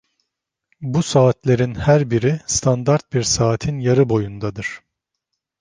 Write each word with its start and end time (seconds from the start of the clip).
Bu 0.81 1.03
saatlerin 1.03 1.75
her 1.75 2.11
biri, 2.11 2.39
standart 2.45 3.13
bir 3.13 3.23
saatin 3.23 3.79
yarı 3.79 4.09
boyundadır. 4.09 4.81